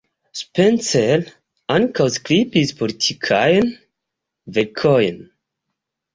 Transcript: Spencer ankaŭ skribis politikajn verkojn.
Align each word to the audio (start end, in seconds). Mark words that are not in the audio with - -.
Spencer 0.37 1.21
ankaŭ 1.75 2.07
skribis 2.15 2.73
politikajn 2.81 3.71
verkojn. 4.59 5.23